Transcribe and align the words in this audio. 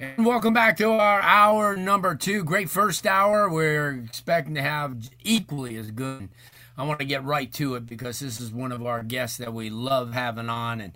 And 0.00 0.24
welcome 0.24 0.54
back 0.54 0.76
to 0.76 0.92
our 0.92 1.20
hour 1.22 1.76
number 1.76 2.14
two. 2.14 2.44
Great 2.44 2.70
first 2.70 3.04
hour. 3.04 3.50
We're 3.50 3.90
expecting 3.90 4.54
to 4.54 4.62
have 4.62 5.10
equally 5.24 5.74
as 5.74 5.90
good. 5.90 6.28
I 6.76 6.84
want 6.84 7.00
to 7.00 7.04
get 7.04 7.24
right 7.24 7.52
to 7.54 7.74
it 7.74 7.84
because 7.84 8.20
this 8.20 8.40
is 8.40 8.52
one 8.52 8.70
of 8.70 8.86
our 8.86 9.02
guests 9.02 9.38
that 9.38 9.52
we 9.52 9.70
love 9.70 10.12
having 10.12 10.48
on 10.48 10.80
and 10.80 10.92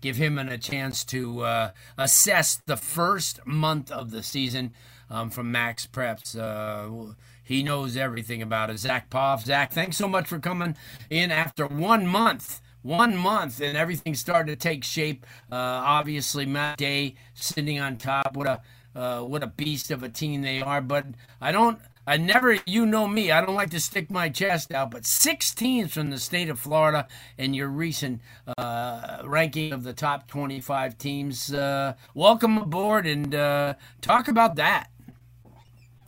give 0.00 0.16
him 0.16 0.38
a 0.38 0.56
chance 0.56 1.04
to 1.04 1.42
uh, 1.42 1.70
assess 1.98 2.62
the 2.64 2.78
first 2.78 3.46
month 3.46 3.90
of 3.90 4.10
the 4.10 4.22
season 4.22 4.72
um, 5.10 5.28
from 5.28 5.52
Max 5.52 5.86
Preps. 5.86 6.34
Uh, 6.34 7.12
he 7.44 7.62
knows 7.62 7.94
everything 7.94 8.40
about 8.40 8.70
it. 8.70 8.78
Zack 8.78 9.10
Poff. 9.10 9.44
Zack, 9.44 9.70
thanks 9.70 9.98
so 9.98 10.08
much 10.08 10.26
for 10.26 10.38
coming 10.38 10.76
in 11.10 11.30
after 11.30 11.66
one 11.66 12.06
month 12.06 12.62
one 12.86 13.16
month 13.16 13.60
and 13.60 13.76
everything 13.76 14.14
started 14.14 14.52
to 14.52 14.56
take 14.56 14.84
shape. 14.84 15.26
Uh, 15.50 15.56
obviously, 15.56 16.46
Mater 16.46 16.76
Dei 16.76 17.16
sitting 17.34 17.80
on 17.80 17.96
top. 17.96 18.36
What 18.36 18.46
a 18.46 18.60
uh, 18.94 19.22
what 19.22 19.42
a 19.42 19.46
beast 19.46 19.90
of 19.90 20.02
a 20.02 20.08
team 20.08 20.42
they 20.42 20.62
are. 20.62 20.80
But 20.80 21.06
I 21.40 21.52
don't. 21.52 21.78
I 22.08 22.18
never, 22.18 22.56
you 22.66 22.86
know 22.86 23.08
me, 23.08 23.32
I 23.32 23.44
don't 23.44 23.56
like 23.56 23.70
to 23.70 23.80
stick 23.80 24.12
my 24.12 24.28
chest 24.28 24.72
out, 24.72 24.92
but 24.92 25.04
six 25.04 25.52
teams 25.52 25.92
from 25.92 26.10
the 26.10 26.18
state 26.18 26.48
of 26.48 26.60
Florida 26.60 27.08
in 27.36 27.52
your 27.52 27.66
recent 27.66 28.20
uh, 28.56 29.22
ranking 29.24 29.72
of 29.72 29.82
the 29.82 29.92
top 29.92 30.28
25 30.28 30.98
teams. 30.98 31.52
Uh, 31.52 31.94
welcome 32.14 32.58
aboard 32.58 33.06
and 33.06 33.34
uh, 33.34 33.74
talk 34.02 34.28
about 34.28 34.54
that. 34.54 34.86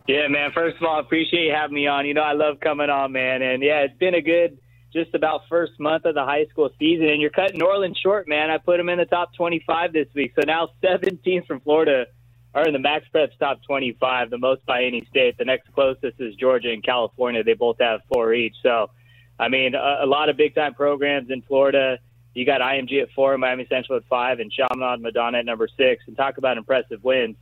Yeah, 0.07 0.29
man. 0.29 0.53
First 0.53 0.77
of 0.77 0.85
all, 0.85 1.01
appreciate 1.01 1.47
you 1.47 1.53
having 1.53 1.75
me 1.75 1.89
on. 1.89 2.07
You 2.07 2.15
know, 2.15 2.23
I 2.23 2.33
love 2.33 2.61
coming 2.61 2.91
on, 2.91 3.11
man. 3.11 3.43
And 3.43 3.61
yeah, 3.61 3.81
it's 3.81 3.99
been 3.99 4.15
a 4.15 4.23
good 4.23 4.57
just 4.93 5.15
about 5.15 5.43
first 5.49 5.73
month 5.79 6.05
of 6.05 6.15
the 6.15 6.25
high 6.25 6.47
school 6.47 6.71
season, 6.79 7.09
and 7.09 7.21
you're 7.21 7.31
cutting 7.31 7.59
Norland 7.59 7.97
short, 7.97 8.27
man. 8.27 8.51
I 8.51 8.59
put 8.59 8.79
them 8.79 8.89
in 8.89 8.99
the 8.99 9.05
top 9.05 9.35
25 9.35 9.93
this 9.93 10.09
week, 10.15 10.33
so 10.35 10.43
now 10.47 10.71
seven 10.83 11.19
teams 11.25 11.47
from 11.47 11.61
Florida 11.61 12.07
are 12.55 12.67
in 12.67 12.73
the 12.73 12.79
Max 12.79 13.05
Preps 13.15 13.39
top 13.39 13.63
25, 13.65 14.31
the 14.31 14.39
most 14.39 14.65
by 14.65 14.85
any 14.85 15.05
state. 15.11 15.37
The 15.39 15.45
next 15.45 15.73
closest 15.75 16.19
is 16.19 16.35
Georgia 16.37 16.73
and 16.73 16.83
California. 16.83 17.45
They 17.45 17.55
both 17.55 17.77
have 17.81 18.01
four 18.13 18.33
each. 18.33 18.57
So, 18.63 18.91
I 19.39 19.49
mean, 19.49 19.75
a, 19.75 19.99
a 20.03 20.07
lot 20.07 20.29
of 20.29 20.37
big 20.37 20.55
time 20.55 20.75
programs 20.75 21.31
in 21.31 21.43
Florida. 21.43 21.99
You 22.35 22.47
got 22.47 22.61
IMG 22.61 23.03
at 23.03 23.11
four, 23.15 23.37
Miami 23.37 23.67
Central 23.69 23.99
at 23.99 24.05
five, 24.09 24.41
and 24.41 24.51
Chaminade 24.51 25.01
Madonna 25.01 25.39
at 25.39 25.45
number 25.45 25.69
six. 25.77 26.05
And 26.07 26.17
talk 26.17 26.39
about 26.39 26.57
impressive 26.57 27.05
wins. 27.05 27.37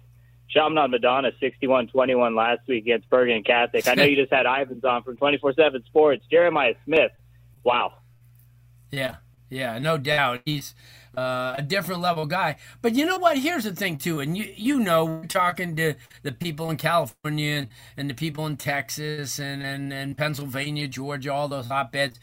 Chaminade 0.48 0.90
Madonna 0.90 1.30
61-21 1.42 2.36
last 2.36 2.60
week 2.66 2.84
against 2.84 3.08
Bergen 3.10 3.42
Catholic. 3.42 3.86
I 3.86 3.94
know 3.94 4.04
you 4.04 4.16
just 4.22 4.32
had 4.32 4.46
Ivans 4.46 4.84
on 4.84 5.02
from 5.02 5.16
24/7 5.16 5.84
Sports. 5.86 6.24
Jeremiah 6.30 6.74
Smith 6.84 7.12
wow. 7.66 7.94
Yeah, 8.92 9.16
yeah, 9.50 9.78
no 9.80 9.98
doubt. 9.98 10.40
He's 10.44 10.74
uh, 11.16 11.56
a 11.58 11.62
different 11.62 12.00
level 12.00 12.24
guy. 12.24 12.56
But 12.80 12.94
you 12.94 13.04
know 13.04 13.18
what? 13.18 13.38
Here's 13.38 13.64
the 13.64 13.74
thing 13.74 13.98
too, 13.98 14.20
and 14.20 14.36
you 14.36 14.54
you 14.56 14.78
know, 14.78 15.04
we're 15.04 15.26
talking 15.26 15.74
to 15.76 15.94
the 16.22 16.32
people 16.32 16.70
in 16.70 16.76
California 16.76 17.54
and, 17.56 17.68
and 17.96 18.08
the 18.08 18.14
people 18.14 18.46
in 18.46 18.56
Texas 18.56 19.38
and, 19.40 19.62
and, 19.62 19.92
and 19.92 20.16
Pennsylvania, 20.16 20.86
Georgia, 20.86 21.32
all 21.32 21.48
those 21.48 21.66
hotbeds. 21.66 22.20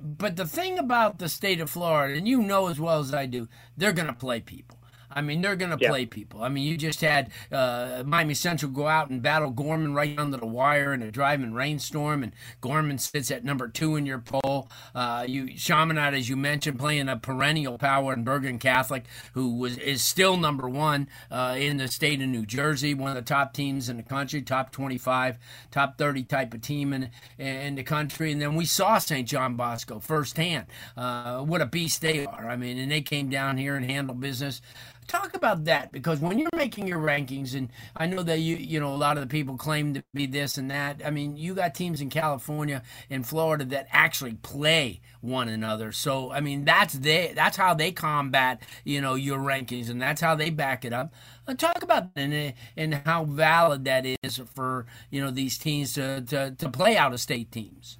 But 0.00 0.36
the 0.36 0.46
thing 0.46 0.78
about 0.78 1.18
the 1.18 1.28
state 1.28 1.60
of 1.60 1.70
Florida, 1.70 2.16
and 2.16 2.28
you 2.28 2.42
know 2.42 2.68
as 2.68 2.78
well 2.78 3.00
as 3.00 3.12
I 3.12 3.26
do, 3.26 3.48
they're 3.76 3.92
going 3.92 4.06
to 4.06 4.12
play 4.12 4.40
people. 4.40 4.78
I 5.14 5.20
mean, 5.20 5.40
they're 5.40 5.56
going 5.56 5.76
to 5.76 5.78
yeah. 5.80 5.88
play 5.88 6.06
people. 6.06 6.42
I 6.42 6.48
mean, 6.48 6.64
you 6.64 6.76
just 6.76 7.00
had 7.00 7.30
uh, 7.50 8.02
Miami 8.06 8.34
Central 8.34 8.70
go 8.70 8.86
out 8.86 9.10
and 9.10 9.22
battle 9.22 9.50
Gorman 9.50 9.94
right 9.94 10.18
under 10.18 10.36
the 10.36 10.46
wire 10.46 10.92
in 10.92 11.02
a 11.02 11.10
driving 11.10 11.54
rainstorm, 11.54 12.22
and 12.22 12.32
Gorman 12.60 12.98
sits 12.98 13.30
at 13.30 13.44
number 13.44 13.68
two 13.68 13.96
in 13.96 14.06
your 14.06 14.18
poll. 14.18 14.68
Uh, 14.94 15.24
you 15.26 15.56
Chaminade, 15.56 16.14
as 16.14 16.28
you 16.28 16.36
mentioned, 16.36 16.78
playing 16.78 17.08
a 17.08 17.16
perennial 17.16 17.78
power 17.78 18.12
in 18.12 18.24
Bergen 18.24 18.58
Catholic, 18.58 19.04
who 19.34 19.56
was 19.56 19.78
is 19.78 20.02
still 20.02 20.36
number 20.36 20.68
one 20.68 21.08
uh, 21.30 21.56
in 21.58 21.76
the 21.76 21.88
state 21.88 22.20
of 22.20 22.28
New 22.28 22.46
Jersey, 22.46 22.94
one 22.94 23.10
of 23.10 23.16
the 23.16 23.22
top 23.22 23.52
teams 23.54 23.88
in 23.88 23.96
the 23.96 24.02
country, 24.02 24.42
top 24.42 24.72
25, 24.72 25.38
top 25.70 25.98
30 25.98 26.24
type 26.24 26.54
of 26.54 26.62
team 26.62 26.92
in 26.92 27.10
in 27.38 27.74
the 27.74 27.82
country. 27.82 28.32
And 28.32 28.40
then 28.40 28.54
we 28.54 28.64
saw 28.64 28.98
St. 28.98 29.26
John 29.28 29.56
Bosco 29.56 30.00
firsthand. 30.00 30.66
Uh, 30.96 31.42
what 31.42 31.60
a 31.60 31.66
beast 31.66 32.00
they 32.00 32.26
are! 32.26 32.48
I 32.48 32.56
mean, 32.56 32.78
and 32.78 32.90
they 32.90 33.02
came 33.02 33.28
down 33.28 33.56
here 33.56 33.74
and 33.74 33.84
handled 33.84 34.20
business. 34.20 34.60
Talk 35.08 35.34
about 35.34 35.64
that 35.64 35.90
because 35.92 36.20
when 36.20 36.38
you're 36.38 36.48
making 36.56 36.86
your 36.86 37.00
rankings, 37.00 37.54
and 37.54 37.70
I 37.96 38.06
know 38.06 38.22
that 38.22 38.38
you 38.38 38.56
you 38.56 38.78
know 38.78 38.94
a 38.94 38.96
lot 38.96 39.16
of 39.16 39.22
the 39.22 39.26
people 39.26 39.56
claim 39.56 39.94
to 39.94 40.04
be 40.14 40.26
this 40.26 40.56
and 40.56 40.70
that. 40.70 41.02
I 41.04 41.10
mean, 41.10 41.36
you 41.36 41.54
got 41.54 41.74
teams 41.74 42.00
in 42.00 42.08
California 42.08 42.82
and 43.10 43.26
Florida 43.26 43.64
that 43.66 43.88
actually 43.90 44.34
play 44.34 45.00
one 45.20 45.48
another. 45.48 45.92
So 45.92 46.30
I 46.30 46.40
mean, 46.40 46.64
that's 46.64 46.94
they 46.94 47.32
that's 47.34 47.56
how 47.56 47.74
they 47.74 47.90
combat 47.90 48.62
you 48.84 49.00
know 49.00 49.14
your 49.14 49.38
rankings, 49.38 49.90
and 49.90 50.00
that's 50.00 50.20
how 50.20 50.34
they 50.34 50.50
back 50.50 50.84
it 50.84 50.92
up. 50.92 51.12
Uh, 51.46 51.54
talk 51.54 51.82
about 51.82 52.10
and 52.14 52.54
and 52.76 52.94
how 53.04 53.24
valid 53.24 53.84
that 53.84 54.06
is 54.06 54.40
for 54.54 54.86
you 55.10 55.20
know 55.20 55.30
these 55.30 55.58
teams 55.58 55.94
to 55.94 56.20
to, 56.22 56.52
to 56.52 56.70
play 56.70 56.96
out 56.96 57.12
of 57.12 57.20
state 57.20 57.50
teams. 57.50 57.98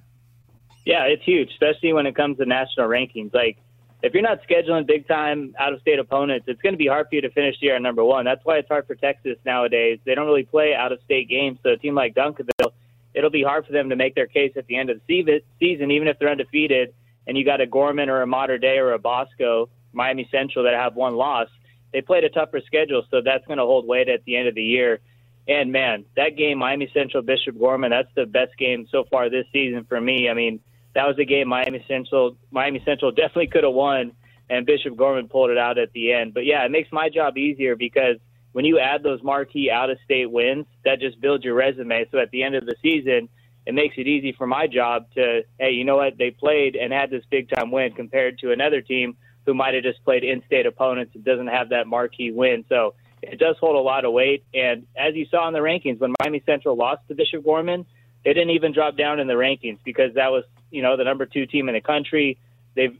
Yeah, 0.85 1.03
it's 1.03 1.23
huge, 1.23 1.49
especially 1.51 1.93
when 1.93 2.05
it 2.05 2.15
comes 2.15 2.37
to 2.37 2.45
national 2.45 2.87
rankings. 2.87 3.33
Like 3.33 3.57
if 4.03 4.13
you're 4.13 4.21
not 4.21 4.39
scheduling 4.47 4.85
big 4.85 5.07
time 5.07 5.55
out 5.57 5.71
of 5.71 5.79
state 5.79 5.97
opponents, 5.97 6.45
it's 6.49 6.61
going 6.61 6.73
to 6.73 6.77
be 6.77 6.87
hard 6.87 7.07
for 7.09 7.15
you 7.15 7.21
to 7.21 7.31
finish 7.31 7.57
the 7.59 7.67
year 7.67 7.77
at 7.77 7.81
number 7.81 8.03
one. 8.03 8.25
That's 8.25 8.43
why 8.43 8.57
it's 8.57 8.67
hard 8.67 8.85
for 8.85 8.95
Texas 8.95 9.37
nowadays. 9.45 9.99
They 10.05 10.13
don't 10.13 10.25
really 10.27 10.43
play 10.43 10.75
out 10.75 10.91
of 10.91 10.99
state 11.05 11.29
games. 11.29 11.57
So 11.63 11.69
a 11.69 11.77
team 11.77 11.95
like 11.95 12.13
Duncanville, 12.13 12.73
it'll 13.13 13.29
be 13.29 13.43
hard 13.43 13.65
for 13.65 13.71
them 13.71 13.89
to 13.89 13.95
make 13.95 14.13
their 14.13 14.27
case 14.27 14.51
at 14.57 14.67
the 14.67 14.75
end 14.75 14.89
of 14.89 14.99
the 15.07 15.41
season, 15.57 15.89
even 15.89 16.09
if 16.09 16.19
they're 16.19 16.29
undefeated. 16.29 16.93
And 17.27 17.37
you 17.37 17.45
got 17.45 17.61
a 17.61 17.65
Gorman 17.65 18.09
or 18.09 18.21
a 18.21 18.27
Mater 18.27 18.57
Dei 18.57 18.77
or 18.77 18.91
a 18.91 18.99
Bosco, 18.99 19.69
Miami 19.93 20.27
Central 20.29 20.65
that 20.65 20.73
have 20.73 20.95
one 20.95 21.15
loss. 21.15 21.47
They 21.93 22.01
played 22.01 22.25
a 22.25 22.29
tougher 22.29 22.59
schedule, 22.65 23.03
so 23.09 23.21
that's 23.23 23.47
going 23.47 23.59
to 23.59 23.63
hold 23.63 23.87
weight 23.87 24.09
at 24.09 24.25
the 24.25 24.35
end 24.35 24.49
of 24.49 24.55
the 24.55 24.63
year. 24.63 24.99
And 25.47 25.71
man, 25.71 26.03
that 26.17 26.35
game, 26.35 26.57
Miami 26.57 26.89
Central 26.93 27.23
Bishop 27.23 27.57
Gorman, 27.57 27.91
that's 27.91 28.09
the 28.15 28.25
best 28.25 28.57
game 28.57 28.85
so 28.91 29.05
far 29.09 29.29
this 29.29 29.45
season 29.53 29.85
for 29.87 30.01
me. 30.01 30.27
I 30.29 30.33
mean, 30.33 30.59
that 30.95 31.07
was 31.07 31.17
a 31.19 31.25
game 31.25 31.47
Miami 31.47 31.83
Central 31.87 32.37
Miami 32.51 32.81
Central 32.85 33.11
definitely 33.11 33.47
could 33.47 33.63
have 33.63 33.73
won, 33.73 34.13
and 34.49 34.65
Bishop 34.65 34.95
Gorman 34.95 35.27
pulled 35.27 35.49
it 35.49 35.57
out 35.57 35.77
at 35.77 35.91
the 35.93 36.13
end. 36.13 36.33
But 36.33 36.45
yeah, 36.45 36.65
it 36.65 36.71
makes 36.71 36.91
my 36.91 37.09
job 37.09 37.37
easier 37.37 37.75
because 37.75 38.17
when 38.51 38.65
you 38.65 38.79
add 38.79 39.03
those 39.03 39.21
marquee 39.23 39.71
out 39.71 39.89
of 39.89 39.97
state 40.05 40.29
wins, 40.29 40.65
that 40.85 40.99
just 40.99 41.19
builds 41.19 41.43
your 41.43 41.55
resume. 41.55 42.05
So 42.11 42.19
at 42.19 42.29
the 42.31 42.43
end 42.43 42.55
of 42.55 42.65
the 42.65 42.75
season, 42.81 43.29
it 43.65 43.73
makes 43.73 43.95
it 43.97 44.07
easy 44.07 44.33
for 44.33 44.45
my 44.45 44.67
job 44.67 45.07
to, 45.15 45.41
hey, 45.59 45.71
you 45.71 45.85
know 45.85 45.95
what? 45.95 46.17
They 46.17 46.31
played 46.31 46.75
and 46.75 46.93
had 46.93 47.09
this 47.09 47.23
big 47.31 47.49
time 47.49 47.71
win 47.71 47.93
compared 47.93 48.39
to 48.39 48.51
another 48.51 48.81
team 48.81 49.17
who 49.45 49.53
might 49.53 49.73
have 49.73 49.83
just 49.83 50.03
played 50.03 50.23
in 50.23 50.43
state 50.45 50.65
opponents 50.65 51.15
and 51.15 51.23
doesn't 51.23 51.47
have 51.47 51.69
that 51.69 51.87
marquee 51.87 52.31
win. 52.31 52.63
So 52.69 52.93
it 53.21 53.39
does 53.39 53.55
hold 53.59 53.75
a 53.75 53.79
lot 53.79 54.05
of 54.05 54.13
weight. 54.13 54.43
And 54.53 54.85
as 54.97 55.15
you 55.15 55.25
saw 55.31 55.47
in 55.47 55.53
the 55.53 55.59
rankings, 55.59 55.99
when 55.99 56.13
Miami 56.19 56.43
Central 56.45 56.75
lost 56.75 57.01
to 57.07 57.15
Bishop 57.15 57.43
Gorman, 57.43 57.85
they 58.23 58.33
didn't 58.33 58.51
even 58.51 58.73
drop 58.73 58.97
down 58.97 59.19
in 59.19 59.27
the 59.27 59.33
rankings 59.33 59.79
because 59.83 60.13
that 60.15 60.31
was 60.31 60.43
you 60.73 60.81
know, 60.81 60.97
the 60.97 61.03
number 61.03 61.25
two 61.25 61.45
team 61.45 61.69
in 61.69 61.75
the 61.75 61.81
country. 61.81 62.37
They've 62.75 62.97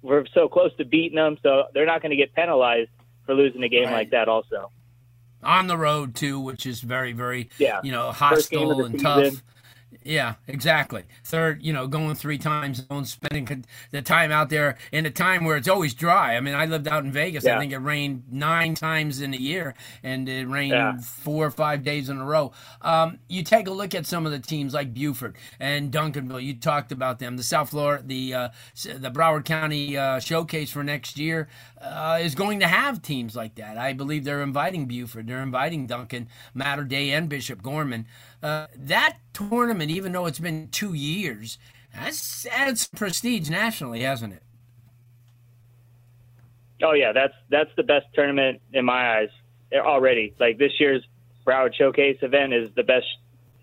we're 0.00 0.24
so 0.32 0.48
close 0.48 0.74
to 0.76 0.84
beating 0.84 1.16
them, 1.16 1.36
so 1.42 1.64
they're 1.74 1.84
not 1.84 2.00
going 2.00 2.10
to 2.10 2.16
get 2.16 2.32
penalized 2.32 2.90
for 3.26 3.34
losing 3.34 3.62
a 3.64 3.68
game 3.68 3.84
right. 3.84 3.92
like 3.92 4.10
that. 4.10 4.28
Also, 4.28 4.70
on 5.42 5.66
the 5.66 5.76
road 5.76 6.14
too, 6.14 6.38
which 6.38 6.66
is 6.66 6.80
very, 6.80 7.12
very, 7.12 7.50
yeah. 7.58 7.80
you 7.82 7.90
know, 7.90 8.12
hostile 8.12 8.84
and 8.84 8.94
season. 8.94 9.32
tough. 9.32 9.42
Yeah, 10.04 10.34
exactly. 10.46 11.04
Third, 11.24 11.62
you 11.62 11.72
know, 11.72 11.86
going 11.86 12.14
three 12.14 12.38
times 12.38 12.86
zone, 12.86 13.04
spending 13.04 13.64
the 13.90 14.02
time 14.02 14.30
out 14.30 14.50
there 14.50 14.76
in 14.92 15.06
a 15.06 15.10
time 15.10 15.44
where 15.44 15.56
it's 15.56 15.68
always 15.68 15.94
dry. 15.94 16.36
I 16.36 16.40
mean, 16.40 16.54
I 16.54 16.66
lived 16.66 16.88
out 16.88 17.04
in 17.04 17.12
Vegas. 17.12 17.44
Yeah. 17.44 17.56
I 17.56 17.58
think 17.58 17.72
it 17.72 17.78
rained 17.78 18.24
nine 18.30 18.74
times 18.74 19.20
in 19.20 19.34
a 19.34 19.36
year, 19.36 19.74
and 20.02 20.28
it 20.28 20.46
rained 20.46 20.72
yeah. 20.72 20.98
four 20.98 21.46
or 21.46 21.50
five 21.50 21.82
days 21.82 22.08
in 22.08 22.18
a 22.18 22.24
row. 22.24 22.52
Um, 22.82 23.18
you 23.28 23.42
take 23.42 23.66
a 23.66 23.70
look 23.70 23.94
at 23.94 24.06
some 24.06 24.26
of 24.26 24.32
the 24.32 24.38
teams 24.38 24.74
like 24.74 24.92
Buford 24.92 25.36
and 25.58 25.90
Duncanville. 25.90 26.42
You 26.42 26.54
talked 26.54 26.92
about 26.92 27.18
them. 27.18 27.36
The 27.36 27.42
South 27.42 27.70
Florida, 27.70 28.02
the 28.06 28.34
uh, 28.34 28.48
the 28.84 29.10
Broward 29.10 29.44
County 29.44 29.96
uh, 29.96 30.20
Showcase 30.20 30.70
for 30.70 30.84
next 30.84 31.18
year 31.18 31.48
uh, 31.80 32.18
is 32.20 32.34
going 32.34 32.60
to 32.60 32.66
have 32.66 33.02
teams 33.02 33.36
like 33.36 33.54
that. 33.56 33.78
I 33.78 33.92
believe 33.92 34.24
they're 34.24 34.42
inviting 34.42 34.86
Buford, 34.86 35.26
they're 35.26 35.42
inviting 35.42 35.86
Duncan, 35.86 36.28
Mater 36.54 36.84
Dei, 36.84 37.10
and 37.10 37.28
Bishop 37.28 37.62
Gorman. 37.62 38.06
Uh, 38.42 38.66
that 38.76 39.18
tournament, 39.32 39.90
even 39.90 40.12
though 40.12 40.26
it's 40.26 40.38
been 40.38 40.68
two 40.68 40.94
years, 40.94 41.58
has 41.90 42.46
added 42.52 42.78
some 42.78 42.96
prestige 42.96 43.50
nationally, 43.50 44.00
hasn't 44.02 44.32
it? 44.32 44.42
Oh 46.82 46.92
yeah, 46.92 47.12
that's 47.12 47.34
that's 47.50 47.70
the 47.76 47.82
best 47.82 48.06
tournament 48.14 48.60
in 48.72 48.84
my 48.84 49.18
eyes 49.18 49.30
already. 49.72 50.34
Like 50.38 50.58
this 50.58 50.72
year's 50.78 51.04
Broward 51.44 51.74
Showcase 51.74 52.18
event 52.22 52.52
is 52.52 52.70
the 52.76 52.84
best 52.84 53.06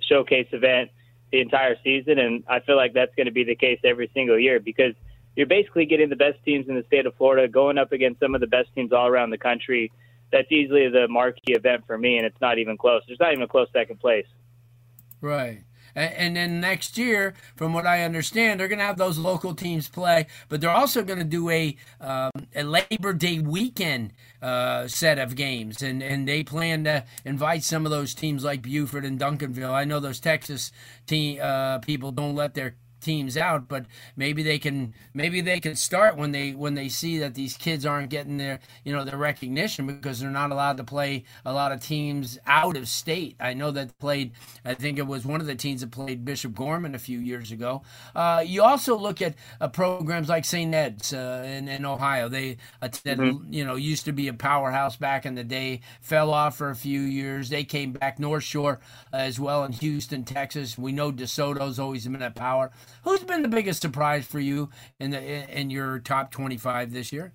showcase 0.09 0.47
event 0.51 0.91
the 1.31 1.39
entire 1.39 1.75
season, 1.83 2.19
and 2.19 2.43
I 2.47 2.59
feel 2.59 2.75
like 2.75 2.93
that's 2.93 3.15
going 3.15 3.27
to 3.27 3.31
be 3.31 3.43
the 3.43 3.55
case 3.55 3.79
every 3.83 4.09
single 4.13 4.37
year 4.37 4.59
because 4.59 4.93
you're 5.35 5.47
basically 5.47 5.85
getting 5.85 6.09
the 6.09 6.15
best 6.15 6.43
teams 6.43 6.67
in 6.67 6.75
the 6.75 6.83
state 6.83 7.05
of 7.05 7.15
Florida 7.15 7.47
going 7.47 7.77
up 7.77 7.91
against 7.91 8.19
some 8.19 8.35
of 8.35 8.41
the 8.41 8.47
best 8.47 8.69
teams 8.75 8.91
all 8.91 9.07
around 9.07 9.29
the 9.29 9.37
country. 9.37 9.91
That's 10.31 10.51
easily 10.51 10.89
the 10.89 11.07
marquee 11.07 11.53
event 11.53 11.85
for 11.87 11.97
me, 11.97 12.17
and 12.17 12.25
it's 12.25 12.39
not 12.41 12.57
even 12.57 12.77
close. 12.77 13.03
There's 13.07 13.19
not 13.19 13.31
even 13.31 13.43
a 13.43 13.47
close 13.47 13.67
second 13.71 13.99
place. 13.99 14.25
Right. 15.25 15.63
And, 15.95 16.35
then 16.35 16.59
next 16.59 16.97
year, 16.97 17.33
from 17.55 17.73
what 17.73 17.87
I 17.87 18.03
understand, 18.03 18.59
they're 18.59 18.67
going 18.67 18.79
to 18.79 18.85
have 18.85 18.97
those 18.97 19.17
local 19.17 19.55
teams 19.55 19.87
play, 19.87 20.27
but 20.49 20.59
they're 20.59 20.69
also 20.69 21.03
going 21.03 21.19
to 21.19 21.25
do 21.25 21.49
a 21.49 21.77
um, 22.01 22.31
a 22.53 22.63
Labor 22.63 23.13
Day 23.13 23.39
weekend 23.39 24.11
uh, 24.41 24.89
set 24.89 25.17
of 25.17 25.37
games, 25.37 25.81
and 25.81 26.03
and 26.03 26.27
they 26.27 26.43
plan 26.43 26.83
to 26.83 27.05
invite 27.23 27.63
some 27.63 27.85
of 27.85 27.91
those 27.91 28.13
teams 28.13 28.43
like 28.43 28.61
Buford 28.61 29.05
and 29.05 29.17
Duncanville. 29.17 29.71
I 29.71 29.85
know 29.85 30.01
those 30.01 30.19
Texas 30.19 30.73
team 31.07 31.39
uh, 31.41 31.79
people 31.79 32.11
don't 32.11 32.35
let 32.35 32.55
their 32.55 32.75
teams 33.05 33.37
out, 33.37 33.67
but 33.67 33.85
maybe 34.17 34.41
they 34.43 34.57
can 34.57 34.93
maybe 35.13 35.39
they 35.39 35.59
can 35.59 35.75
start 35.75 36.17
when 36.17 36.31
they 36.31 36.51
when 36.51 36.73
they 36.73 36.89
see 36.89 37.19
that 37.19 37.35
these 37.35 37.55
kids 37.55 37.85
aren't 37.85 38.09
getting 38.09 38.37
their 38.37 38.59
you 38.83 38.91
know 38.91 39.05
their 39.05 39.17
recognition 39.17 39.85
because 39.85 40.19
they're 40.19 40.29
not 40.29 40.51
allowed 40.51 40.77
to 40.77 40.83
play 40.83 41.23
a 41.45 41.53
lot 41.53 41.71
of 41.71 41.81
teams 41.81 42.39
out 42.47 42.75
of 42.75 42.87
state. 42.87 43.35
I 43.39 43.53
know 43.53 43.71
that 43.71 43.97
played. 43.99 44.31
I 44.65 44.73
think 44.73 44.97
it 44.97 45.07
was 45.07 45.25
one 45.25 45.39
of 45.39 45.47
the 45.47 45.55
teams 45.55 45.81
that 45.81 45.91
played 45.91 46.25
Bishop 46.25 46.55
Gorman 46.55 46.95
a 46.95 46.99
few 46.99 47.19
years 47.19 47.51
ago. 47.51 47.83
Uh, 48.15 48.43
you 48.45 48.63
also 48.63 48.97
look 48.97 49.21
at 49.21 49.35
uh, 49.61 49.67
programs 49.67 50.27
like 50.27 50.43
St. 50.43 50.73
Ed's 50.73 51.13
uh, 51.13 51.43
in, 51.45 51.67
in, 51.67 51.85
Ohio. 51.85 52.27
They 52.27 52.57
mm-hmm. 52.81 53.53
you 53.53 53.63
know 53.63 53.75
used 53.75 54.05
to 54.05 54.11
be 54.11 54.27
a 54.27 54.33
powerhouse 54.33 54.95
back 54.95 55.25
in 55.25 55.35
the 55.35 55.43
day. 55.43 55.81
Fell 56.01 56.33
off 56.33 56.57
for 56.57 56.71
a 56.71 56.75
few 56.75 57.01
years. 57.01 57.49
They 57.49 57.63
came 57.63 57.93
back 57.93 58.17
North 58.19 58.43
Shore 58.43 58.79
as 59.13 59.39
well 59.39 59.63
in 59.63 59.73
Houston, 59.73 60.23
Texas. 60.23 60.77
We 60.77 60.91
know 60.91 61.11
DeSoto's 61.11 61.77
always 61.77 62.07
been 62.07 62.21
at 62.21 62.35
power. 62.35 62.71
Who's 63.03 63.23
been 63.23 63.41
the 63.41 63.47
biggest 63.47 63.81
surprise 63.81 64.25
for 64.25 64.39
you 64.39 64.69
in 64.99 65.11
the 65.11 65.59
in 65.59 65.69
your 65.69 65.99
top 65.99 66.31
25 66.31 66.91
this 66.91 67.11
year? 67.11 67.33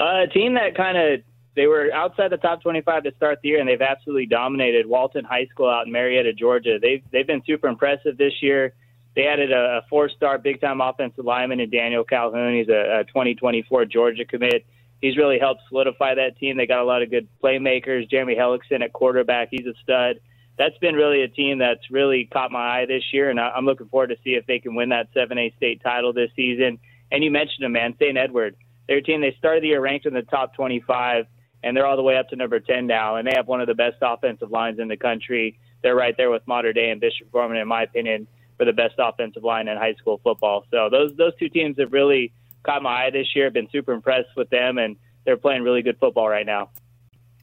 Uh, 0.00 0.24
a 0.24 0.26
team 0.28 0.54
that 0.54 0.76
kind 0.76 0.96
of 0.96 1.20
they 1.56 1.66
were 1.66 1.92
outside 1.92 2.30
the 2.30 2.36
top 2.36 2.62
25 2.62 3.02
to 3.02 3.14
start 3.16 3.40
the 3.42 3.48
year, 3.48 3.60
and 3.60 3.68
they've 3.68 3.82
absolutely 3.82 4.26
dominated 4.26 4.86
Walton 4.86 5.24
High 5.24 5.46
School 5.46 5.68
out 5.68 5.86
in 5.86 5.92
Marietta, 5.92 6.32
Georgia. 6.32 6.78
They've 6.80 7.02
they've 7.10 7.26
been 7.26 7.42
super 7.46 7.68
impressive 7.68 8.16
this 8.16 8.34
year. 8.40 8.74
They 9.16 9.26
added 9.26 9.50
a, 9.50 9.78
a 9.78 9.82
four-star 9.90 10.38
big-time 10.38 10.80
offensive 10.80 11.24
lineman 11.24 11.58
in 11.58 11.70
Daniel 11.70 12.04
Calhoun. 12.04 12.54
He's 12.54 12.68
a, 12.68 13.00
a 13.00 13.04
2024 13.04 13.86
Georgia 13.86 14.24
commit. 14.24 14.64
He's 15.00 15.16
really 15.16 15.40
helped 15.40 15.62
solidify 15.68 16.14
that 16.14 16.38
team. 16.38 16.56
They 16.56 16.66
got 16.66 16.80
a 16.80 16.84
lot 16.84 17.02
of 17.02 17.10
good 17.10 17.26
playmakers. 17.42 18.08
Jeremy 18.08 18.36
Hecklinski 18.36 18.80
at 18.80 18.92
quarterback, 18.92 19.48
he's 19.50 19.66
a 19.66 19.74
stud 19.82 20.20
that's 20.58 20.76
been 20.78 20.96
really 20.96 21.22
a 21.22 21.28
team 21.28 21.58
that's 21.58 21.90
really 21.90 22.28
caught 22.30 22.50
my 22.50 22.80
eye 22.80 22.86
this 22.86 23.04
year, 23.12 23.30
and 23.30 23.38
I'm 23.38 23.64
looking 23.64 23.88
forward 23.88 24.08
to 24.08 24.16
see 24.24 24.30
if 24.30 24.44
they 24.46 24.58
can 24.58 24.74
win 24.74 24.88
that 24.88 25.08
7A 25.14 25.56
state 25.56 25.80
title 25.82 26.12
this 26.12 26.30
season. 26.34 26.78
And 27.12 27.22
you 27.22 27.30
mentioned 27.30 27.64
them, 27.64 27.72
man, 27.72 27.94
St. 27.98 28.18
Edward. 28.18 28.56
They're 28.88 28.98
a 28.98 29.02
team 29.02 29.20
they 29.20 29.34
started 29.38 29.62
the 29.62 29.68
year 29.68 29.80
ranked 29.80 30.06
in 30.06 30.14
the 30.14 30.22
top 30.22 30.54
25, 30.54 31.26
and 31.62 31.76
they're 31.76 31.86
all 31.86 31.96
the 31.96 32.02
way 32.02 32.16
up 32.16 32.28
to 32.30 32.36
number 32.36 32.58
10 32.58 32.86
now, 32.86 33.16
and 33.16 33.26
they 33.26 33.32
have 33.36 33.46
one 33.46 33.60
of 33.60 33.68
the 33.68 33.74
best 33.74 33.96
offensive 34.02 34.50
lines 34.50 34.80
in 34.80 34.88
the 34.88 34.96
country. 34.96 35.58
They're 35.82 35.94
right 35.94 36.16
there 36.16 36.30
with 36.30 36.42
Mater 36.46 36.72
Dei 36.72 36.90
and 36.90 37.00
Bishop 37.00 37.30
Gorman, 37.30 37.58
in 37.58 37.68
my 37.68 37.84
opinion, 37.84 38.26
for 38.56 38.64
the 38.64 38.72
best 38.72 38.94
offensive 38.98 39.44
line 39.44 39.68
in 39.68 39.76
high 39.76 39.94
school 39.94 40.20
football. 40.24 40.64
So 40.72 40.88
those 40.90 41.14
those 41.16 41.36
two 41.38 41.48
teams 41.48 41.78
have 41.78 41.92
really 41.92 42.32
caught 42.64 42.82
my 42.82 43.04
eye 43.04 43.10
this 43.10 43.28
year. 43.36 43.46
I've 43.46 43.52
been 43.52 43.68
super 43.70 43.92
impressed 43.92 44.30
with 44.36 44.50
them, 44.50 44.78
and 44.78 44.96
they're 45.24 45.36
playing 45.36 45.62
really 45.62 45.82
good 45.82 45.98
football 46.00 46.28
right 46.28 46.46
now. 46.46 46.70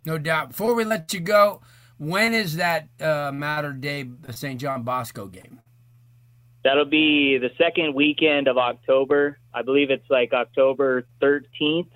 No 0.06 0.18
doubt. 0.18 0.50
Before 0.50 0.74
we 0.74 0.84
let 0.84 1.14
you 1.14 1.22
go, 1.22 1.62
when 1.98 2.34
is 2.34 2.58
that 2.58 2.88
uh, 3.02 3.32
Mater 3.34 3.74
Dei 3.74 4.10
St. 4.32 4.60
John 4.60 4.84
Bosco 4.84 5.28
game? 5.28 5.62
That'll 6.64 6.86
be 6.86 7.38
the 7.38 7.52
second 7.58 7.94
weekend 7.94 8.48
of 8.48 8.58
October. 8.58 9.38
I 9.54 9.62
believe 9.62 9.92
it's 9.92 10.10
like 10.10 10.34
October 10.34 11.06
13th. 11.22 11.90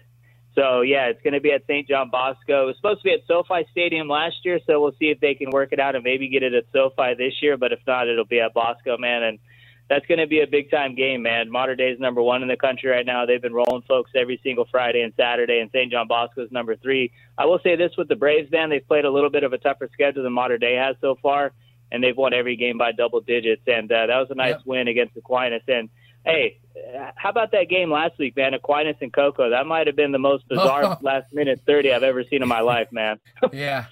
So 0.56 0.82
yeah, 0.82 1.06
it's 1.08 1.22
going 1.24 1.34
to 1.34 1.40
be 1.40 1.52
at 1.52 1.64
St. 1.64 1.88
John 1.88 2.10
Bosco. 2.12 2.64
It 2.64 2.66
was 2.66 2.76
supposed 2.76 3.02
to 3.02 3.04
be 3.04 3.14
at 3.14 3.22
SoFi 3.28 3.66
Stadium 3.72 4.08
last 4.08 4.38
year, 4.44 4.60
so 4.68 4.82
we'll 4.82 4.96
see 5.00 5.10
if 5.10 5.20
they 5.20 5.34
can 5.34 5.50
work 5.52 5.70
it 5.72 5.80
out 5.80 5.96
and 5.96 6.04
maybe 6.04 6.28
get 6.30 6.44
it 6.44 6.54
at 6.54 6.66
SoFi 6.74 7.16
this 7.18 7.34
year. 7.42 7.58
But 7.58 7.72
if 7.72 7.80
not, 7.88 8.08
it'll 8.08 8.26
be 8.26 8.40
at 8.40 8.54
Bosco, 8.54 8.98
man. 8.98 9.24
And 9.24 9.40
that's 9.90 10.06
going 10.06 10.20
to 10.20 10.28
be 10.28 10.42
a 10.42 10.48
big 10.48 10.70
time 10.70 10.94
game, 10.94 11.24
man. 11.24 11.50
Mater 11.50 11.76
Dei 11.76 11.90
is 11.90 12.00
number 12.00 12.22
one 12.22 12.44
in 12.44 12.48
the 12.48 12.56
country 12.56 12.92
right 12.92 13.06
now. 13.06 13.26
They've 13.26 13.42
been 13.42 13.54
rolling 13.54 13.82
folks 13.88 14.12
every 14.16 14.40
single 14.44 14.68
Friday 14.70 15.02
and 15.02 15.14
Saturday, 15.18 15.60
and 15.60 15.72
St. 15.72 15.92
John 15.92 16.08
Bosco 16.08 16.44
is 16.44 16.52
number 16.52 16.76
three. 16.76 17.12
I 17.38 17.46
will 17.46 17.60
say 17.64 17.76
this 17.76 17.92
with 17.98 18.08
the 18.08 18.16
Braves, 18.16 18.52
man, 18.52 18.70
they've 18.70 18.88
played 18.88 19.06
a 19.06 19.12
little 19.12 19.32
bit 19.32 19.44
of 19.44 19.52
a 19.52 19.58
tougher 19.58 19.90
schedule 19.92 20.24
than 20.24 20.34
Mater 20.34 20.60
Dei 20.60 20.76
has 20.76 20.96
so 21.02 21.18
far, 21.22 21.54
and 21.92 22.04
they've 22.04 22.16
won 22.16 22.34
every 22.34 22.56
game 22.56 22.78
by 22.78 22.92
double 22.92 23.22
digits. 23.22 23.64
And 23.66 23.92
uh, 23.92 24.06
that 24.06 24.18
was 24.18 24.28
a 24.30 24.36
nice 24.36 24.56
yep. 24.58 24.62
win 24.66 24.88
against 24.88 25.18
Aquinas. 25.18 25.64
And 25.68 25.90
hey, 26.24 26.60
how 27.16 27.30
about 27.30 27.52
that 27.54 27.68
game 27.68 27.92
last 27.92 28.20
week, 28.20 28.36
man? 28.38 28.54
Aquinas 28.54 28.98
and 29.02 29.12
Coco. 29.12 29.50
That 29.50 29.66
might 29.66 29.88
have 29.88 29.96
been 29.96 30.12
the 30.12 30.20
most 30.20 30.48
bizarre 30.48 31.00
last 31.02 31.34
minute 31.34 31.62
thirty 31.66 31.92
I've 31.92 32.04
ever 32.04 32.24
seen 32.24 32.44
in 32.44 32.48
my 32.48 32.62
life, 32.62 32.90
man. 32.92 33.20
yeah. 33.52 33.86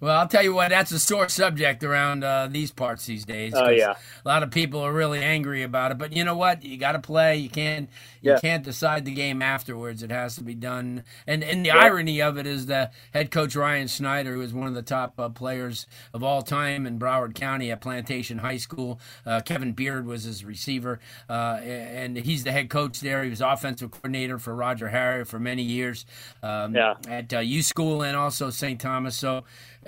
Well, 0.00 0.18
I'll 0.18 0.28
tell 0.28 0.42
you 0.42 0.52
what, 0.52 0.68
that's 0.68 0.92
a 0.92 0.98
sore 0.98 1.28
subject 1.28 1.82
around 1.82 2.24
uh, 2.24 2.48
these 2.50 2.70
parts 2.70 3.06
these 3.06 3.24
days. 3.24 3.54
Oh 3.54 3.70
yeah, 3.70 3.94
a 4.24 4.28
lot 4.28 4.42
of 4.42 4.50
people 4.50 4.80
are 4.80 4.92
really 4.92 5.20
angry 5.20 5.62
about 5.62 5.92
it. 5.92 5.98
But 5.98 6.12
you 6.12 6.24
know 6.24 6.36
what? 6.36 6.64
You 6.64 6.76
got 6.76 6.92
to 6.92 6.98
play. 6.98 7.36
You 7.36 7.48
can't. 7.48 7.88
You 8.20 8.32
yeah. 8.32 8.38
can't 8.40 8.64
decide 8.64 9.04
the 9.04 9.14
game 9.14 9.40
afterwards. 9.40 10.02
It 10.02 10.10
has 10.10 10.36
to 10.36 10.44
be 10.44 10.54
done. 10.54 11.04
And 11.26 11.44
and 11.44 11.64
the 11.64 11.68
yeah. 11.68 11.78
irony 11.78 12.20
of 12.20 12.38
it 12.38 12.46
is 12.46 12.66
that 12.66 12.92
head 13.12 13.30
coach 13.30 13.54
Ryan 13.54 13.88
Snyder, 13.88 14.34
who 14.34 14.42
is 14.42 14.52
one 14.52 14.66
of 14.66 14.74
the 14.74 14.82
top 14.82 15.18
uh, 15.18 15.28
players 15.28 15.86
of 16.12 16.22
all 16.22 16.42
time 16.42 16.86
in 16.86 16.98
Broward 16.98 17.34
County 17.34 17.70
at 17.70 17.80
Plantation 17.80 18.38
High 18.38 18.56
School, 18.56 19.00
uh, 19.24 19.40
Kevin 19.40 19.72
Beard 19.72 20.06
was 20.06 20.24
his 20.24 20.44
receiver, 20.44 21.00
uh, 21.30 21.60
and 21.62 22.16
he's 22.16 22.44
the 22.44 22.52
head 22.52 22.68
coach 22.68 23.00
there. 23.00 23.22
He 23.22 23.30
was 23.30 23.40
offensive 23.40 23.90
coordinator 23.90 24.38
for 24.38 24.54
Roger 24.54 24.88
Harriott 24.88 25.28
for 25.28 25.38
many 25.38 25.62
years 25.62 26.04
um, 26.42 26.74
yeah. 26.74 26.94
at 27.08 27.32
uh, 27.32 27.38
U 27.38 27.62
School 27.62 28.02
and 28.02 28.16
also 28.16 28.50
St. 28.50 28.80
Thomas. 28.80 29.16
So 29.16 29.44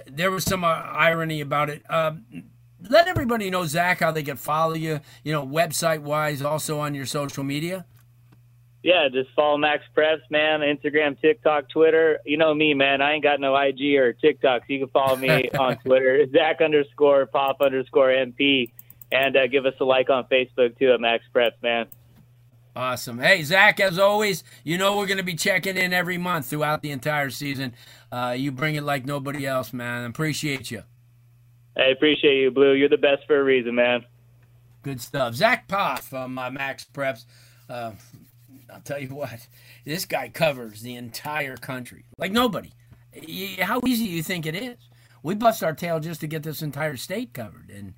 there 0.07 0.31
was 0.31 0.45
some 0.45 0.65
uh, 0.65 0.69
irony 0.69 1.41
about 1.41 1.71
it. 1.71 1.83
Um, 1.91 2.25
let 2.89 3.09
everybody 3.09 3.51
know, 3.51 3.67
Zack, 3.67 4.01
how 4.01 4.11
they 4.11 4.23
can 4.23 4.37
follow 4.37 4.75
you, 4.75 5.01
you 5.25 5.33
know, 5.33 5.47
website 5.47 6.01
wise, 6.01 6.43
also 6.43 6.79
on 6.79 6.95
your 6.95 7.07
social 7.07 7.45
media. 7.45 7.87
Yeah, 8.83 9.09
just 9.13 9.31
follow 9.35 9.57
Max 9.57 9.83
Preps, 9.97 10.21
man. 10.31 10.61
Instagram, 10.61 11.21
TikTok, 11.21 11.69
Twitter. 11.71 12.21
You 12.25 12.37
know 12.37 12.55
me, 12.55 12.73
man. 12.73 13.03
I 13.03 13.15
ain't 13.15 13.23
got 13.23 13.41
no 13.41 13.57
IG 13.57 13.97
or 13.97 14.13
TikTok, 14.13 14.63
so 14.63 14.73
you 14.73 14.79
can 14.79 14.89
follow 14.89 15.17
me 15.17 15.51
on 15.59 15.77
Twitter, 15.79 16.25
Zack 16.31 16.61
underscore 16.61 17.27
Poff 17.27 17.61
underscore 17.61 18.11
MP, 18.11 18.71
and 19.11 19.37
uh, 19.37 19.49
give 19.49 19.67
us 19.67 19.75
a 19.81 19.85
like 19.85 20.09
on 20.09 20.25
Facebook 20.25 20.79
too 20.79 20.93
at 20.93 21.01
Max 21.01 21.25
Preps, 21.35 21.61
man. 21.63 21.87
Awesome. 22.77 23.19
Hey, 23.19 23.43
Zack, 23.43 23.81
as 23.81 23.99
always, 23.99 24.45
you 24.63 24.77
know 24.77 24.99
we're 24.99 25.07
going 25.07 25.17
to 25.17 25.25
be 25.25 25.35
checking 25.35 25.79
in 25.79 25.95
every 25.95 26.19
month 26.19 26.45
throughout 26.45 26.83
the 26.83 26.91
entire 26.91 27.31
season. 27.31 27.73
Uh, 28.13 28.35
you 28.37 28.53
bring 28.53 28.75
it 28.75 28.83
like 28.83 29.07
nobody 29.07 29.47
else, 29.47 29.73
man. 29.73 30.05
Appreciate 30.05 30.71
you. 30.71 30.83
I 31.75 31.85
appreciate 31.85 32.37
you, 32.39 32.51
Blue. 32.51 32.75
You're 32.75 32.91
the 32.91 32.99
best 32.99 33.27
for 33.27 33.41
a 33.41 33.43
reason, 33.43 33.77
man. 33.77 34.05
Good 34.83 35.01
stuff. 35.01 35.35
Zack 35.35 35.69
Poff 35.69 36.03
from 36.03 36.39
uh, 36.39 36.51
Max 36.51 36.85
Preps. 36.85 37.25
Uh, 37.71 37.93
I'll 38.71 38.81
tell 38.81 39.01
you 39.01 39.09
what, 39.09 39.49
this 39.87 40.05
guy 40.05 40.29
covers 40.29 40.83
the 40.83 40.97
entire 40.97 41.57
country 41.57 42.05
like 42.19 42.31
nobody. 42.31 42.73
How 43.59 43.81
easy 43.87 44.05
do 44.05 44.11
you 44.11 44.23
think 44.23 44.45
it 44.45 44.55
is? 44.55 44.77
We 45.23 45.35
bust 45.35 45.65
our 45.65 45.73
tail 45.73 45.99
just 45.99 46.21
to 46.21 46.27
get 46.27 46.43
this 46.43 46.61
entire 46.61 46.99
state 46.99 47.33
covered. 47.33 47.71
And 47.71 47.95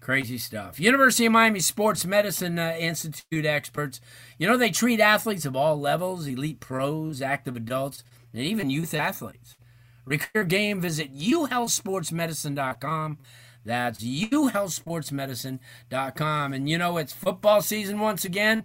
Crazy 0.00 0.38
stuff. 0.38 0.80
University 0.80 1.26
of 1.26 1.32
Miami 1.32 1.60
Sports 1.60 2.06
Medicine 2.06 2.58
uh, 2.58 2.74
Institute 2.78 3.44
experts, 3.44 4.00
you 4.38 4.46
know, 4.46 4.56
they 4.56 4.70
treat 4.70 5.00
athletes 5.00 5.44
of 5.44 5.54
all 5.56 5.78
levels 5.78 6.26
elite 6.26 6.60
pros, 6.60 7.20
active 7.20 7.56
adults, 7.56 8.04
and 8.32 8.42
even 8.42 8.70
youth 8.70 8.94
athletes. 8.94 9.56
Recur 10.04 10.44
game, 10.44 10.80
visit 10.80 11.14
uhealthsportsmedicine.com. 11.14 13.18
That's 13.64 14.02
uhealthsportsmedicine.com. 14.02 16.52
And 16.52 16.70
you 16.70 16.78
know, 16.78 16.96
it's 16.96 17.12
football 17.12 17.60
season 17.60 17.98
once 17.98 18.24
again. 18.24 18.62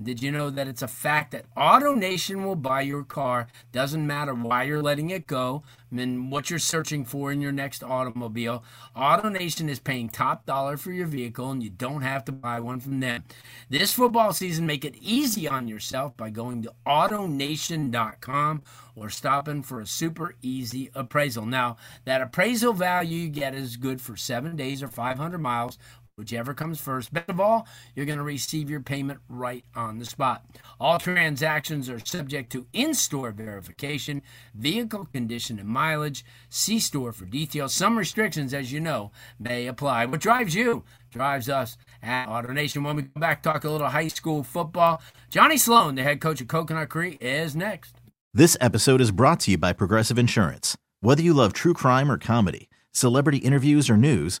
Did 0.00 0.22
you 0.22 0.30
know 0.30 0.50
that 0.50 0.68
it's 0.68 0.82
a 0.82 0.88
fact 0.88 1.32
that 1.32 1.52
AutoNation 1.56 2.44
will 2.44 2.56
buy 2.56 2.82
your 2.82 3.04
car? 3.04 3.48
Doesn't 3.72 4.06
matter 4.06 4.34
why 4.34 4.64
you're 4.64 4.82
letting 4.82 5.10
it 5.10 5.26
go 5.26 5.62
and 5.90 6.30
what 6.30 6.50
you're 6.50 6.58
searching 6.58 7.04
for 7.04 7.30
in 7.30 7.40
your 7.40 7.52
next 7.52 7.82
automobile. 7.82 8.64
AutoNation 8.96 9.68
is 9.68 9.78
paying 9.78 10.08
top 10.08 10.46
dollar 10.46 10.76
for 10.76 10.92
your 10.92 11.06
vehicle 11.06 11.50
and 11.50 11.62
you 11.62 11.70
don't 11.70 12.02
have 12.02 12.24
to 12.24 12.32
buy 12.32 12.60
one 12.60 12.80
from 12.80 13.00
them. 13.00 13.24
This 13.68 13.92
football 13.92 14.32
season, 14.32 14.66
make 14.66 14.84
it 14.84 14.96
easy 15.00 15.46
on 15.46 15.68
yourself 15.68 16.16
by 16.16 16.30
going 16.30 16.62
to 16.62 16.72
AutoNation.com 16.86 18.62
or 18.94 19.08
stopping 19.08 19.62
for 19.62 19.80
a 19.80 19.86
super 19.86 20.34
easy 20.42 20.90
appraisal. 20.94 21.46
Now, 21.46 21.76
that 22.04 22.20
appraisal 22.20 22.72
value 22.72 23.22
you 23.22 23.28
get 23.28 23.54
is 23.54 23.76
good 23.76 24.00
for 24.00 24.16
seven 24.16 24.56
days 24.56 24.82
or 24.82 24.88
500 24.88 25.38
miles 25.38 25.78
whichever 26.16 26.54
comes 26.54 26.80
first. 26.80 27.12
Best 27.12 27.30
of 27.30 27.40
all, 27.40 27.66
you're 27.94 28.06
going 28.06 28.18
to 28.18 28.24
receive 28.24 28.68
your 28.68 28.80
payment 28.80 29.20
right 29.28 29.64
on 29.74 29.98
the 29.98 30.04
spot. 30.04 30.44
All 30.78 30.98
transactions 30.98 31.88
are 31.88 31.98
subject 32.04 32.52
to 32.52 32.66
in 32.72 32.94
store 32.94 33.30
verification, 33.30 34.22
vehicle 34.54 35.06
condition, 35.12 35.58
and 35.58 35.68
mileage. 35.68 36.24
See 36.48 36.78
store 36.78 37.12
for 37.12 37.24
details. 37.24 37.74
Some 37.74 37.98
restrictions, 37.98 38.52
as 38.52 38.72
you 38.72 38.80
know, 38.80 39.10
may 39.38 39.66
apply. 39.66 40.06
What 40.06 40.20
drives 40.20 40.54
you 40.54 40.84
drives 41.10 41.48
us 41.48 41.76
at 42.02 42.26
AutoNation. 42.28 42.84
When 42.84 42.96
we 42.96 43.02
come 43.02 43.20
back, 43.20 43.42
talk 43.42 43.64
a 43.64 43.70
little 43.70 43.88
high 43.88 44.08
school 44.08 44.42
football. 44.42 45.02
Johnny 45.28 45.58
Sloan, 45.58 45.94
the 45.94 46.02
head 46.02 46.20
coach 46.20 46.40
of 46.40 46.48
Coconut 46.48 46.88
Creek, 46.88 47.18
is 47.20 47.54
next. 47.54 47.96
This 48.34 48.56
episode 48.62 49.02
is 49.02 49.10
brought 49.10 49.40
to 49.40 49.50
you 49.50 49.58
by 49.58 49.74
Progressive 49.74 50.18
Insurance. 50.18 50.74
Whether 51.00 51.22
you 51.22 51.34
love 51.34 51.52
true 51.52 51.74
crime 51.74 52.10
or 52.10 52.16
comedy, 52.16 52.70
celebrity 52.92 53.38
interviews 53.38 53.90
or 53.90 53.96
news, 53.98 54.40